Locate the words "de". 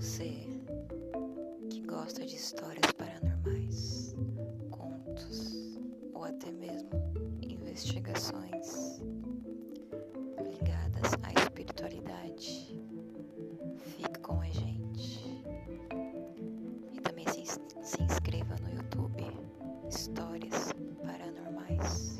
2.24-2.36